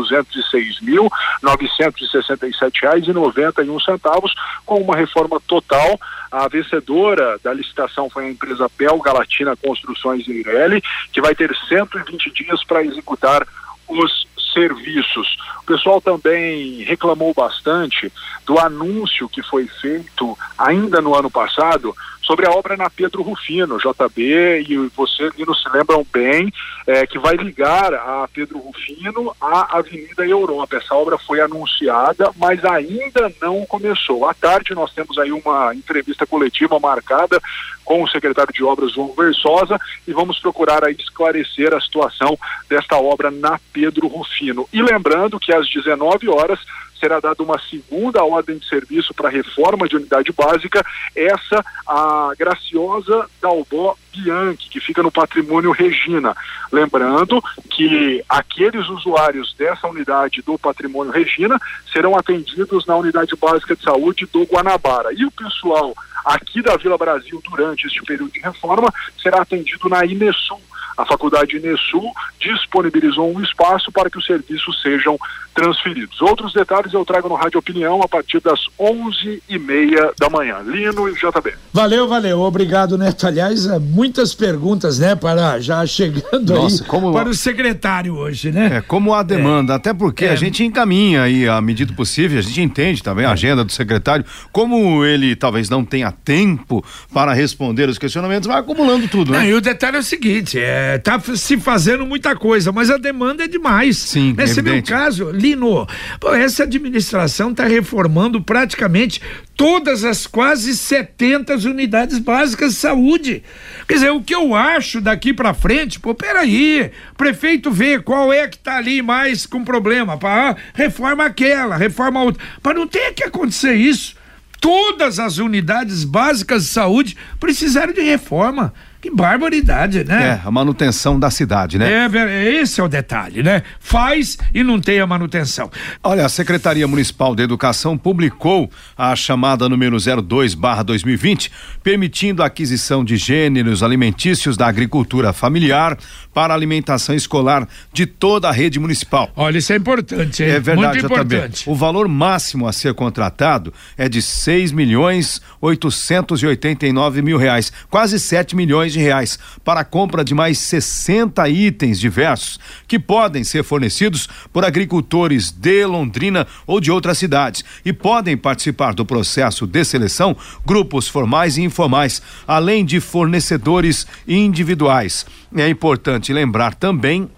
206.967,91 1.42 4.30
com 4.64 4.80
uma 4.80 4.94
reforma 4.96 5.40
total. 5.46 6.00
A 6.30 6.48
vencedora 6.48 7.38
da 7.42 7.52
licitação 7.52 8.08
foi 8.08 8.26
a 8.26 8.30
empresa 8.30 8.70
belga 8.78 9.12
Latina 9.12 9.54
Construções 9.56 10.26
Eireli, 10.26 10.82
que 11.12 11.20
vai 11.20 11.34
ter 11.34 11.54
120 11.68 12.32
dias 12.32 12.64
para 12.64 12.82
executar 12.84 13.46
os 13.88 14.26
serviços. 14.56 15.36
O 15.62 15.66
pessoal 15.66 16.00
também 16.00 16.82
reclamou 16.84 17.34
bastante 17.34 18.10
do 18.46 18.58
anúncio 18.58 19.28
que 19.28 19.42
foi 19.42 19.66
feito 19.66 20.38
ainda 20.56 21.02
no 21.02 21.14
ano 21.14 21.30
passado 21.30 21.94
sobre 22.26 22.44
a 22.44 22.50
obra 22.50 22.76
na 22.76 22.90
Pedro 22.90 23.22
Rufino, 23.22 23.78
JB, 23.78 24.66
e 24.68 24.76
você 24.96 25.28
e 25.38 25.44
se 25.44 25.68
lembram 25.72 26.04
bem 26.12 26.52
é, 26.84 27.06
que 27.06 27.20
vai 27.20 27.36
ligar 27.36 27.94
a 27.94 28.28
Pedro 28.32 28.58
Rufino 28.58 29.32
à 29.40 29.78
Avenida 29.78 30.26
Europa. 30.26 30.76
Essa 30.76 30.94
obra 30.96 31.16
foi 31.16 31.40
anunciada, 31.40 32.30
mas 32.36 32.64
ainda 32.64 33.32
não 33.40 33.64
começou. 33.64 34.28
À 34.28 34.34
tarde 34.34 34.74
nós 34.74 34.92
temos 34.92 35.16
aí 35.18 35.30
uma 35.30 35.72
entrevista 35.72 36.26
coletiva 36.26 36.80
marcada 36.80 37.40
com 37.84 38.02
o 38.02 38.08
secretário 38.08 38.52
de 38.52 38.64
obras 38.64 38.92
João 38.92 39.14
Versosa 39.16 39.78
e 40.06 40.12
vamos 40.12 40.40
procurar 40.40 40.84
aí 40.84 40.96
esclarecer 40.98 41.72
a 41.72 41.80
situação 41.80 42.36
desta 42.68 42.96
obra 42.96 43.30
na 43.30 43.60
Pedro 43.72 44.08
Rufino. 44.08 44.68
E 44.72 44.82
lembrando 44.82 45.38
que 45.38 45.54
às 45.54 45.68
19 45.70 46.28
horas 46.28 46.58
será 46.98 47.20
dada 47.20 47.42
uma 47.42 47.58
segunda 47.58 48.24
ordem 48.24 48.58
de 48.58 48.68
serviço 48.68 49.14
para 49.14 49.28
reforma 49.28 49.88
de 49.88 49.96
unidade 49.96 50.32
básica, 50.32 50.84
essa 51.14 51.64
a 51.86 52.32
Graciosa 52.38 53.28
Dalbó 53.40 53.96
Bianchi, 54.12 54.68
que 54.68 54.80
fica 54.80 55.02
no 55.02 55.12
patrimônio 55.12 55.70
Regina. 55.70 56.34
Lembrando 56.72 57.42
que 57.70 58.24
aqueles 58.28 58.88
usuários 58.88 59.54
dessa 59.54 59.86
unidade 59.86 60.42
do 60.42 60.58
patrimônio 60.58 61.12
Regina 61.12 61.60
serão 61.92 62.16
atendidos 62.16 62.86
na 62.86 62.96
unidade 62.96 63.34
básica 63.36 63.76
de 63.76 63.82
saúde 63.82 64.26
do 64.32 64.44
Guanabara. 64.44 65.12
E 65.12 65.24
o 65.24 65.30
pessoal 65.30 65.94
aqui 66.24 66.62
da 66.62 66.76
Vila 66.76 66.98
Brasil, 66.98 67.40
durante 67.48 67.86
este 67.86 68.02
período 68.02 68.32
de 68.32 68.40
reforma, 68.40 68.92
será 69.22 69.42
atendido 69.42 69.88
na 69.88 70.04
Inesul 70.04 70.60
a 70.96 71.04
Faculdade 71.04 71.56
Inesul 71.56 72.12
disponibilizou 72.40 73.34
um 73.34 73.42
espaço 73.42 73.92
para 73.92 74.08
que 74.08 74.18
os 74.18 74.26
serviços 74.26 74.80
sejam 74.80 75.18
transferidos. 75.54 76.20
Outros 76.20 76.52
detalhes 76.52 76.92
eu 76.92 77.04
trago 77.04 77.28
no 77.28 77.34
Rádio 77.34 77.58
Opinião 77.58 78.02
a 78.02 78.08
partir 78.08 78.40
das 78.40 78.60
onze 78.78 79.42
e 79.48 79.58
meia 79.58 80.12
da 80.18 80.28
manhã. 80.28 80.58
Lino 80.64 81.08
e 81.08 81.14
JB. 81.14 81.54
Valeu, 81.72 82.06
valeu. 82.06 82.40
Obrigado, 82.40 82.98
Neto. 82.98 83.26
Aliás, 83.26 83.66
é, 83.66 83.78
muitas 83.78 84.34
perguntas, 84.34 84.98
né, 84.98 85.16
para 85.16 85.58
já 85.58 85.84
chegando 85.86 86.54
Nossa, 86.54 86.82
aí 86.82 86.88
como... 86.88 87.10
para 87.10 87.30
o 87.30 87.34
secretário 87.34 88.16
hoje, 88.16 88.52
né? 88.52 88.76
É, 88.76 88.80
como 88.82 89.14
a 89.14 89.22
demanda, 89.22 89.72
é. 89.72 89.76
até 89.76 89.94
porque 89.94 90.26
é. 90.26 90.30
a 90.30 90.36
gente 90.36 90.62
encaminha 90.62 91.22
aí 91.22 91.48
à 91.48 91.60
medida 91.60 91.92
possível, 91.94 92.38
a 92.38 92.42
gente 92.42 92.60
entende 92.60 93.02
também 93.02 93.24
a 93.24 93.32
agenda 93.32 93.64
do 93.64 93.72
secretário, 93.72 94.26
como 94.52 95.04
ele 95.06 95.34
talvez 95.34 95.70
não 95.70 95.84
tenha 95.84 96.12
tempo 96.12 96.84
para 97.12 97.32
responder 97.32 97.88
os 97.88 97.96
questionamentos, 97.96 98.46
vai 98.46 98.58
acumulando 98.58 99.08
tudo, 99.08 99.32
né? 99.32 99.38
Não, 99.38 99.46
e 99.46 99.54
o 99.54 99.60
detalhe 99.60 99.96
é 99.96 100.00
o 100.00 100.02
seguinte, 100.02 100.58
é 100.58 100.85
é, 100.86 100.98
tá 100.98 101.20
se 101.20 101.58
fazendo 101.58 102.06
muita 102.06 102.36
coisa, 102.36 102.70
mas 102.70 102.90
a 102.90 102.96
demanda 102.96 103.44
é 103.44 103.48
demais. 103.48 103.96
Sim, 103.96 104.32
Nesse 104.36 104.62
meu 104.62 104.80
caso, 104.82 105.30
Lino, 105.30 105.86
essa 106.34 106.62
administração 106.62 107.50
está 107.50 107.64
reformando 107.64 108.40
praticamente 108.40 109.20
todas 109.56 110.04
as 110.04 110.26
quase 110.28 110.76
70 110.76 111.54
unidades 111.54 112.18
básicas 112.18 112.74
de 112.74 112.78
saúde. 112.78 113.42
Quer 113.88 113.94
dizer, 113.94 114.10
o 114.10 114.22
que 114.22 114.34
eu 114.34 114.54
acho 114.54 115.00
daqui 115.00 115.32
para 115.32 115.52
frente, 115.52 115.98
pô, 115.98 116.14
peraí, 116.14 116.92
prefeito 117.16 117.70
vê 117.70 117.98
qual 117.98 118.32
é 118.32 118.46
que 118.46 118.58
tá 118.58 118.76
ali 118.76 119.02
mais 119.02 119.44
com 119.44 119.64
problema, 119.64 120.16
pá, 120.16 120.54
reforma 120.72 121.24
aquela, 121.24 121.76
reforma 121.76 122.22
outra, 122.22 122.42
para 122.62 122.78
não 122.78 122.86
ter 122.86 123.12
que 123.12 123.24
acontecer 123.24 123.74
isso. 123.74 124.14
Todas 124.60 125.18
as 125.18 125.38
unidades 125.38 126.04
básicas 126.04 126.64
de 126.64 126.70
saúde 126.70 127.16
precisaram 127.40 127.92
de 127.92 128.02
reforma. 128.02 128.72
Que 129.06 129.10
barbaridade, 129.14 130.02
né? 130.02 130.40
É, 130.42 130.48
a 130.48 130.50
manutenção 130.50 131.16
da 131.16 131.30
cidade, 131.30 131.78
né? 131.78 132.08
É, 132.12 132.54
esse 132.54 132.80
é 132.80 132.84
o 132.84 132.88
detalhe, 132.88 133.40
né? 133.40 133.62
Faz 133.78 134.36
e 134.52 134.64
não 134.64 134.80
tem 134.80 134.98
a 134.98 135.06
manutenção. 135.06 135.70
Olha, 136.02 136.26
a 136.26 136.28
Secretaria 136.28 136.88
Municipal 136.88 137.32
de 137.32 137.40
Educação 137.40 137.96
publicou 137.96 138.68
a 138.98 139.14
chamada 139.14 139.68
número 139.68 139.96
02/2020, 139.96 141.52
permitindo 141.84 142.42
a 142.42 142.46
aquisição 142.46 143.04
de 143.04 143.16
gêneros 143.16 143.80
alimentícios 143.80 144.56
da 144.56 144.66
agricultura 144.66 145.32
familiar 145.32 145.96
para 146.34 146.52
alimentação 146.52 147.14
escolar 147.14 147.68
de 147.92 148.06
toda 148.06 148.48
a 148.48 148.52
rede 148.52 148.80
municipal. 148.80 149.30
Olha, 149.36 149.58
isso 149.58 149.72
é 149.72 149.76
importante, 149.76 150.42
hein? 150.42 150.50
É 150.50 150.58
verdade, 150.58 151.00
Muito 151.00 151.12
importante. 151.12 151.70
O 151.70 151.76
valor 151.76 152.08
máximo 152.08 152.66
a 152.66 152.72
ser 152.72 152.92
contratado 152.92 153.72
é 153.96 154.08
de 154.08 154.20
seis 154.20 154.72
milhões 154.72 155.40
oitocentos 155.60 156.42
e 156.42 156.46
oitenta 156.46 156.88
e 156.88 156.92
nove 156.92 157.22
mil 157.22 157.38
reais, 157.38 157.72
quase 157.88 158.18
sete 158.18 158.56
milhões 158.56 158.95
de 158.96 159.00
reais 159.00 159.38
para 159.62 159.80
a 159.80 159.84
compra 159.84 160.24
de 160.24 160.34
mais 160.34 160.58
60 160.58 161.48
itens 161.48 162.00
diversos 162.00 162.58
que 162.88 162.98
podem 162.98 163.44
ser 163.44 163.62
fornecidos 163.62 164.28
por 164.52 164.64
agricultores 164.64 165.50
de 165.50 165.84
Londrina 165.84 166.46
ou 166.66 166.80
de 166.80 166.90
outras 166.90 167.18
cidades 167.18 167.64
e 167.84 167.92
podem 167.92 168.36
participar 168.36 168.94
do 168.94 169.04
processo 169.04 169.66
de 169.66 169.84
seleção 169.84 170.36
grupos 170.64 171.08
formais 171.08 171.58
e 171.58 171.62
informais, 171.62 172.22
além 172.46 172.84
de 172.84 172.98
fornecedores 173.00 174.06
individuais. 174.26 175.26
É 175.54 175.68
importante 175.68 176.32
lembrar 176.32 176.74
também 176.74 177.30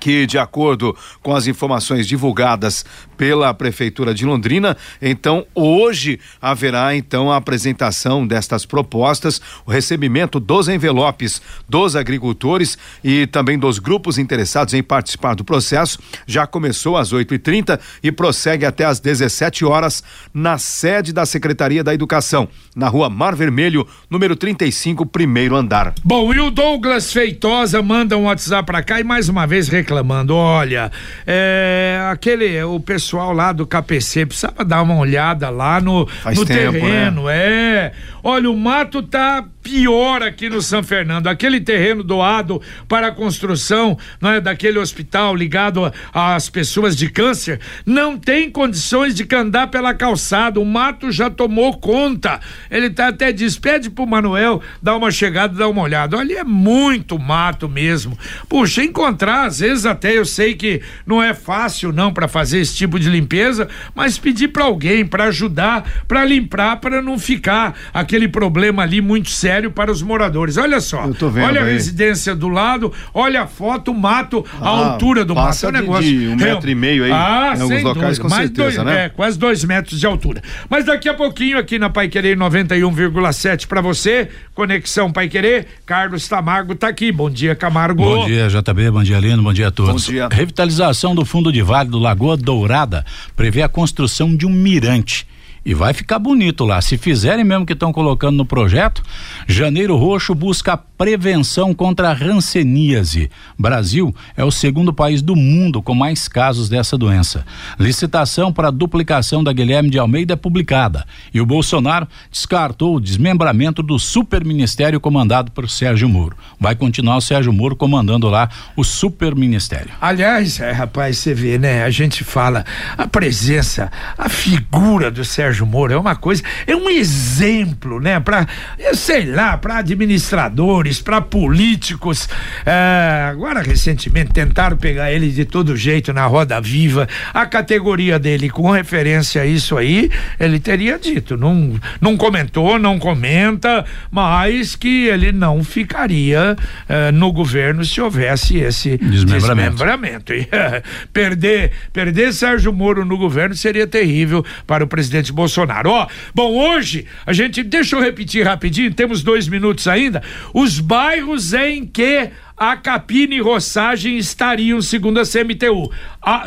que, 0.00 0.26
de 0.26 0.38
acordo 0.38 0.96
com 1.22 1.34
as 1.34 1.46
informações 1.46 2.06
divulgadas 2.06 2.84
pela 3.16 3.52
Prefeitura 3.52 4.14
de 4.14 4.24
Londrina, 4.24 4.76
então 5.02 5.44
hoje 5.54 6.20
haverá 6.40 6.94
então 6.94 7.32
a 7.32 7.36
apresentação 7.36 8.26
destas 8.26 8.64
propostas, 8.64 9.40
o 9.66 9.70
recebimento 9.70 10.38
dos 10.38 10.68
envelopes 10.68 11.42
dos 11.68 11.96
agricultores 11.96 12.78
e 13.02 13.26
também 13.26 13.58
dos 13.58 13.78
grupos 13.78 14.18
interessados 14.18 14.74
em 14.74 14.82
participar 14.82 15.34
do 15.34 15.44
processo. 15.44 15.98
Já 16.26 16.46
começou 16.46 16.96
às 16.96 17.12
8h30 17.12 17.80
e, 18.02 18.08
e 18.08 18.12
prossegue 18.12 18.64
até 18.64 18.84
às 18.84 19.00
17 19.00 19.64
horas 19.64 20.02
na 20.32 20.58
sede 20.58 21.12
da 21.12 21.26
Secretaria 21.26 21.82
da 21.82 21.92
Educação, 21.92 22.48
na 22.74 22.88
rua 22.88 23.10
Mar 23.10 23.34
Vermelho, 23.34 23.86
número 24.08 24.36
35, 24.36 25.04
primeiro 25.06 25.56
andar. 25.56 25.94
Bom, 26.04 26.32
e 26.32 26.40
o 26.40 26.50
Douglas 26.50 27.12
Feitosa 27.12 27.82
manda 27.82 28.16
um 28.16 28.24
WhatsApp 28.24 28.66
para 28.66 28.82
cá 28.82 29.00
e 29.00 29.04
mais 29.04 29.28
uma 29.28 29.46
vez 29.46 29.68
reclamando. 29.78 30.34
Olha, 30.34 30.90
é, 31.26 31.98
aquele, 32.10 32.62
o 32.62 32.78
pessoal 32.80 33.32
lá 33.32 33.52
do 33.52 33.66
KPC 33.66 34.26
precisava 34.26 34.64
dar 34.64 34.82
uma 34.82 34.96
olhada 34.96 35.48
lá 35.50 35.80
no, 35.80 36.00
no 36.00 36.46
tempo, 36.46 36.72
né? 36.72 36.80
terreno, 36.80 37.24
né? 37.24 37.36
é. 37.36 37.92
Olha, 38.30 38.50
o 38.50 38.54
mato 38.54 39.02
tá 39.02 39.42
pior 39.62 40.22
aqui 40.22 40.48
no 40.48 40.62
São 40.62 40.82
Fernando. 40.82 41.26
Aquele 41.26 41.60
terreno 41.60 42.02
doado 42.02 42.60
para 42.88 43.08
a 43.08 43.12
construção 43.12 43.98
é, 44.22 44.40
daquele 44.40 44.78
hospital 44.78 45.36
ligado 45.36 45.92
às 46.12 46.48
pessoas 46.48 46.96
de 46.96 47.10
câncer 47.10 47.60
não 47.84 48.18
tem 48.18 48.50
condições 48.50 49.14
de 49.14 49.26
andar 49.34 49.66
pela 49.66 49.92
calçada. 49.92 50.58
O 50.58 50.64
mato 50.64 51.12
já 51.12 51.28
tomou 51.28 51.76
conta. 51.76 52.40
Ele 52.70 52.88
tá 52.88 53.08
até 53.08 53.30
diz: 53.30 53.58
pede 53.58 53.90
pro 53.90 54.06
Manuel 54.06 54.62
dar 54.82 54.96
uma 54.96 55.10
chegada, 55.10 55.54
dar 55.54 55.68
uma 55.68 55.82
olhada. 55.82 56.18
Ali 56.18 56.34
é 56.34 56.44
muito 56.44 57.18
mato 57.18 57.68
mesmo. 57.68 58.18
Puxa, 58.48 58.82
encontrar, 58.82 59.46
às 59.46 59.60
vezes 59.60 59.84
até 59.84 60.16
eu 60.16 60.24
sei 60.24 60.54
que 60.54 60.80
não 61.06 61.22
é 61.22 61.34
fácil 61.34 61.92
não 61.92 62.12
para 62.12 62.26
fazer 62.26 62.58
esse 62.58 62.74
tipo 62.74 62.98
de 62.98 63.10
limpeza, 63.10 63.68
mas 63.94 64.18
pedir 64.18 64.48
para 64.48 64.64
alguém 64.64 65.06
para 65.06 65.24
ajudar, 65.24 66.04
para 66.08 66.24
limpar, 66.24 66.76
para 66.76 67.02
não 67.02 67.18
ficar 67.18 67.74
aquele 67.92 68.17
problema 68.26 68.82
ali 68.82 69.00
muito 69.00 69.30
sério 69.30 69.70
para 69.70 69.92
os 69.92 70.02
moradores. 70.02 70.56
Olha 70.56 70.80
só, 70.80 71.04
olha 71.44 71.60
a 71.60 71.64
aí. 71.64 71.72
residência 71.72 72.34
do 72.34 72.48
lado, 72.48 72.92
olha 73.14 73.42
a 73.42 73.46
foto, 73.46 73.92
o 73.92 73.94
mato, 73.94 74.44
a 74.60 74.66
ah, 74.66 74.92
altura 74.92 75.24
do 75.24 75.34
mato. 75.34 75.66
É 75.66 75.68
um 75.68 75.72
negócio. 75.72 76.08
De 76.08 76.28
um 76.28 76.36
metro 76.36 76.70
e 76.70 76.74
meio 76.74 77.04
aí. 77.04 77.12
Ah, 77.12 77.54
em 77.56 77.60
alguns 77.60 77.82
locais, 77.82 78.18
dúvida. 78.18 78.22
com 78.22 78.28
Mais 78.28 78.42
certeza, 78.46 78.82
dois, 78.82 78.86
né? 78.86 79.04
É, 79.04 79.08
quase 79.08 79.38
dois 79.38 79.64
metros 79.64 80.00
de 80.00 80.06
altura. 80.06 80.42
Mas 80.68 80.86
daqui 80.86 81.08
a 81.08 81.14
pouquinho, 81.14 81.58
aqui 81.58 81.78
na 81.78 81.90
Pai 81.90 82.08
Querer 82.08 82.36
91,7 82.36 83.66
para 83.66 83.80
você, 83.80 84.28
Conexão 84.54 85.12
Pai 85.12 85.28
Querer, 85.28 85.66
Carlos 85.84 86.26
Tamargo 86.26 86.74
tá 86.74 86.88
aqui. 86.88 87.12
Bom 87.12 87.28
dia, 87.30 87.54
Camargo. 87.54 88.02
Bom 88.02 88.26
dia, 88.26 88.48
JB, 88.48 88.90
bom 88.90 89.02
dia, 89.02 89.20
Lino, 89.20 89.42
bom 89.42 89.52
dia 89.52 89.68
a 89.68 89.70
todos. 89.70 90.06
Bom 90.06 90.12
dia. 90.12 90.28
Revitalização 90.30 91.14
do 91.14 91.24
fundo 91.24 91.52
de 91.52 91.62
vale 91.62 91.90
do 91.90 91.98
Lagoa 91.98 92.36
Dourada 92.36 93.04
prevê 93.36 93.62
a 93.62 93.68
construção 93.68 94.34
de 94.34 94.46
um 94.46 94.50
mirante 94.50 95.26
e 95.68 95.74
vai 95.74 95.92
ficar 95.92 96.18
bonito 96.18 96.64
lá. 96.64 96.80
Se 96.80 96.96
fizerem 96.96 97.44
mesmo 97.44 97.66
que 97.66 97.74
estão 97.74 97.92
colocando 97.92 98.38
no 98.38 98.46
projeto, 98.46 99.02
Janeiro 99.46 99.96
Roxo 99.96 100.34
busca 100.34 100.78
prevenção 100.78 101.74
contra 101.74 102.08
a 102.08 102.14
ranceníase. 102.14 103.30
Brasil 103.58 104.14
é 104.34 104.42
o 104.42 104.50
segundo 104.50 104.94
país 104.94 105.20
do 105.20 105.36
mundo 105.36 105.82
com 105.82 105.94
mais 105.94 106.26
casos 106.26 106.70
dessa 106.70 106.96
doença. 106.96 107.44
Licitação 107.78 108.50
para 108.50 108.68
a 108.68 108.70
duplicação 108.70 109.44
da 109.44 109.52
Guilherme 109.52 109.90
de 109.90 109.98
Almeida 109.98 110.32
é 110.32 110.36
publicada 110.36 111.04
e 111.34 111.40
o 111.40 111.44
Bolsonaro 111.44 112.08
descartou 112.32 112.96
o 112.96 113.00
desmembramento 113.00 113.82
do 113.82 113.98
superministério 113.98 114.98
comandado 114.98 115.52
por 115.52 115.68
Sérgio 115.68 116.08
Moro. 116.08 116.34
Vai 116.58 116.76
continuar 116.76 117.18
o 117.18 117.20
Sérgio 117.20 117.52
Moro 117.52 117.76
comandando 117.76 118.26
lá 118.30 118.48
o 118.74 118.82
superministério. 118.82 119.90
Aliás, 120.00 120.60
é, 120.60 120.72
rapaz, 120.72 121.18
você 121.18 121.34
vê, 121.34 121.58
né? 121.58 121.84
A 121.84 121.90
gente 121.90 122.24
fala 122.24 122.64
a 122.96 123.06
presença, 123.06 123.92
a 124.16 124.30
figura 124.30 125.10
do 125.10 125.22
Sérgio 125.26 125.57
Sérgio 125.58 125.66
Moro 125.66 125.92
é 125.92 125.96
uma 125.96 126.14
coisa, 126.14 126.42
é 126.66 126.76
um 126.76 126.88
exemplo, 126.88 128.00
né? 128.00 128.20
Para, 128.20 128.46
sei 128.94 129.26
lá, 129.26 129.56
para 129.56 129.78
administradores, 129.78 131.00
para 131.00 131.20
políticos. 131.20 132.28
É, 132.64 133.28
agora, 133.30 133.60
recentemente, 133.60 134.32
tentaram 134.32 134.76
pegar 134.76 135.10
ele 135.10 135.30
de 135.30 135.44
todo 135.44 135.76
jeito 135.76 136.12
na 136.12 136.26
roda 136.26 136.60
viva. 136.60 137.08
A 137.34 137.44
categoria 137.46 138.18
dele, 138.18 138.48
com 138.48 138.70
referência 138.70 139.42
a 139.42 139.46
isso 139.46 139.76
aí, 139.76 140.10
ele 140.38 140.60
teria 140.60 140.98
dito. 140.98 141.36
Não, 141.36 141.74
não 142.00 142.16
comentou, 142.16 142.78
não 142.78 142.98
comenta, 142.98 143.84
mas 144.10 144.76
que 144.76 145.06
ele 145.06 145.32
não 145.32 145.64
ficaria 145.64 146.56
é, 146.88 147.10
no 147.10 147.32
governo 147.32 147.84
se 147.84 148.00
houvesse 148.00 148.58
esse 148.58 148.96
desmembramento. 148.98 149.70
desmembramento. 149.76 150.28
E, 150.38 150.46
é, 150.52 150.82
perder, 151.12 151.72
perder 151.92 152.32
Sérgio 152.32 152.72
Moro 152.72 153.04
no 153.04 153.16
governo 153.16 153.56
seria 153.56 153.86
terrível 153.86 154.44
para 154.66 154.84
o 154.84 154.86
presidente 154.86 155.32
Bolsonaro. 155.38 155.90
Ó, 155.90 156.06
bom, 156.34 156.52
hoje 156.52 157.06
a 157.24 157.32
gente, 157.32 157.62
deixa 157.62 157.96
eu 157.96 158.00
repetir 158.00 158.44
rapidinho, 158.44 158.92
temos 158.92 159.22
dois 159.22 159.46
minutos 159.46 159.86
ainda. 159.86 160.22
Os 160.52 160.80
bairros 160.80 161.52
em 161.52 161.86
que 161.86 162.30
a 162.56 162.76
Capina 162.76 163.34
e 163.34 163.40
Roçagem 163.40 164.18
estariam, 164.18 164.82
segundo 164.82 165.20
a 165.20 165.22
CMTU. 165.22 165.92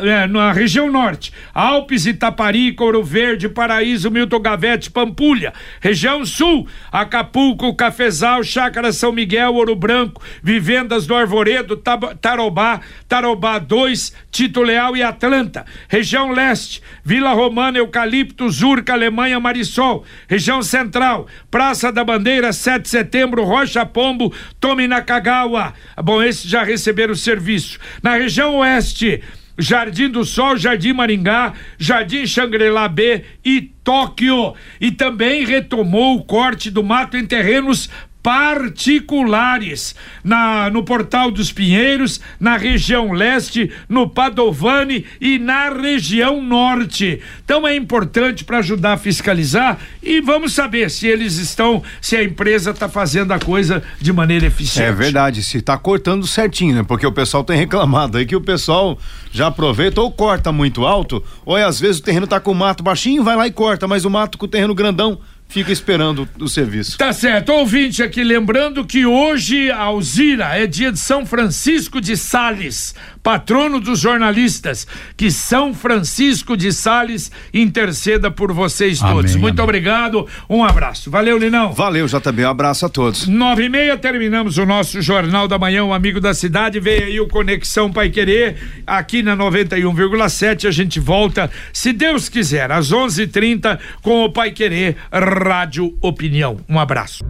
É, 0.00 0.28
na 0.28 0.52
região 0.52 0.88
norte, 0.88 1.32
Alpes, 1.52 2.06
Itapari, 2.06 2.72
Couro 2.72 3.02
Verde, 3.02 3.48
Paraíso, 3.48 4.12
Milton 4.12 4.38
Gavete, 4.38 4.88
Pampulha. 4.88 5.52
Região 5.80 6.24
sul, 6.24 6.68
Acapulco, 6.92 7.74
Cafezal, 7.74 8.44
Chácara 8.44 8.92
São 8.92 9.10
Miguel, 9.10 9.52
Ouro 9.52 9.74
Branco, 9.74 10.22
Vivendas 10.40 11.04
do 11.04 11.16
Arvoredo, 11.16 11.76
Tab 11.76 12.14
Tarobá, 12.20 12.80
Tarobá 13.08 13.58
2, 13.58 14.12
Tito 14.30 14.62
Leal 14.62 14.96
e 14.96 15.02
Atlanta. 15.02 15.66
Região 15.88 16.30
leste, 16.30 16.80
Vila 17.04 17.32
Romana, 17.32 17.78
Eucalipto, 17.78 18.48
Zurca, 18.50 18.92
Alemanha, 18.92 19.40
Marisol. 19.40 20.04
Região 20.28 20.62
central, 20.62 21.26
Praça 21.50 21.90
da 21.90 22.04
Bandeira, 22.04 22.52
7 22.52 22.82
de 22.82 22.88
setembro, 22.88 23.42
Rocha 23.42 23.84
Pombo, 23.84 24.32
Tome 24.60 24.86
Nakagawa. 24.86 25.74
Bom, 26.04 26.22
esses 26.22 26.48
já 26.48 26.62
receberam 26.62 27.14
o 27.14 27.16
serviço. 27.16 27.80
Na 28.00 28.14
região 28.14 28.58
oeste, 28.58 29.20
Jardim 29.58 30.08
do 30.08 30.24
Sol, 30.24 30.56
Jardim 30.56 30.92
Maringá, 30.92 31.52
Jardim 31.78 32.26
Xangri-Lá 32.26 32.88
B 32.88 33.24
e 33.44 33.60
Tóquio. 33.84 34.54
E 34.80 34.90
também 34.90 35.44
retomou 35.44 36.16
o 36.16 36.24
corte 36.24 36.70
do 36.70 36.82
mato 36.82 37.16
em 37.16 37.26
terrenos 37.26 37.90
particulares 38.22 39.94
na 40.22 40.70
no 40.70 40.84
Portal 40.84 41.30
dos 41.30 41.50
Pinheiros, 41.52 42.20
na 42.38 42.56
região 42.56 43.12
leste, 43.12 43.70
no 43.88 44.08
Padovani 44.08 45.04
e 45.20 45.38
na 45.38 45.70
região 45.70 46.40
norte. 46.42 47.20
Então 47.44 47.66
é 47.66 47.74
importante 47.74 48.44
para 48.44 48.58
ajudar 48.58 48.92
a 48.94 48.96
fiscalizar 48.96 49.78
e 50.02 50.20
vamos 50.20 50.52
saber 50.52 50.90
se 50.90 51.06
eles 51.06 51.36
estão, 51.36 51.82
se 52.00 52.16
a 52.16 52.22
empresa 52.22 52.70
está 52.70 52.88
fazendo 52.88 53.32
a 53.32 53.38
coisa 53.38 53.82
de 54.00 54.12
maneira 54.12 54.46
eficiente. 54.46 54.88
É 54.88 54.92
verdade, 54.92 55.42
se 55.42 55.58
está 55.58 55.76
cortando 55.76 56.26
certinho, 56.26 56.74
né? 56.74 56.82
Porque 56.82 57.06
o 57.06 57.12
pessoal 57.12 57.42
tem 57.42 57.56
reclamado 57.56 58.18
aí 58.18 58.26
que 58.26 58.36
o 58.36 58.40
pessoal 58.40 58.98
já 59.32 59.48
aproveita 59.48 60.00
ou 60.00 60.10
corta 60.10 60.52
muito 60.52 60.86
alto, 60.86 61.22
ou 61.44 61.56
às 61.56 61.80
vezes 61.80 62.00
o 62.00 62.02
terreno 62.02 62.24
está 62.24 62.38
com 62.38 62.52
o 62.52 62.54
mato 62.54 62.82
baixinho, 62.82 63.24
vai 63.24 63.34
lá 63.34 63.46
e 63.46 63.50
corta, 63.50 63.88
mas 63.88 64.04
o 64.04 64.10
mato 64.10 64.38
com 64.38 64.46
o 64.46 64.48
terreno 64.48 64.74
grandão 64.74 65.18
fica 65.52 65.70
esperando 65.70 66.26
o 66.40 66.48
serviço. 66.48 66.96
Tá 66.96 67.12
certo. 67.12 67.52
Ouvinte 67.52 68.02
aqui, 68.02 68.24
lembrando 68.24 68.84
que 68.86 69.04
hoje, 69.04 69.70
Alzira, 69.70 70.56
é 70.56 70.66
dia 70.66 70.90
de 70.90 70.98
São 70.98 71.26
Francisco 71.26 72.00
de 72.00 72.16
Sales, 72.16 72.94
patrono 73.22 73.80
dos 73.80 74.00
jornalistas. 74.00 74.86
Que 75.16 75.30
São 75.30 75.72
Francisco 75.72 76.56
de 76.56 76.72
Sales 76.72 77.30
interceda 77.52 78.30
por 78.30 78.52
vocês 78.52 78.98
todos. 78.98 79.32
Amém, 79.32 79.40
Muito 79.40 79.60
amém. 79.60 79.64
obrigado. 79.64 80.26
Um 80.48 80.64
abraço. 80.64 81.10
Valeu, 81.10 81.38
Linão. 81.38 81.72
Valeu, 81.72 82.06
JB. 82.06 82.44
Um 82.44 82.50
abraço 82.50 82.86
a 82.86 82.88
todos. 82.88 83.28
Nove 83.28 83.64
e 83.64 83.68
meia, 83.68 83.96
terminamos 83.96 84.58
o 84.58 84.66
nosso 84.66 85.00
Jornal 85.00 85.46
da 85.46 85.58
Manhã, 85.58 85.84
um 85.84 85.94
amigo 85.94 86.20
da 86.20 86.34
cidade. 86.34 86.80
Veio 86.80 87.04
aí 87.04 87.20
o 87.20 87.28
Conexão 87.28 87.92
Pai 87.92 88.10
Querer, 88.10 88.56
aqui 88.86 89.22
na 89.22 89.36
91,7. 89.36 90.66
A 90.66 90.70
gente 90.70 91.00
volta, 91.00 91.50
se 91.72 91.92
Deus 91.92 92.28
quiser, 92.28 92.70
às 92.70 92.92
11:30 92.92 93.78
com 94.02 94.24
o 94.24 94.32
Pai 94.32 94.50
Querer 94.50 94.96
Rádio 95.12 95.96
Opinião. 96.00 96.58
Um 96.68 96.78
abraço. 96.78 97.24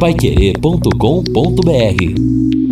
Paiquerê.com.br 0.00 2.63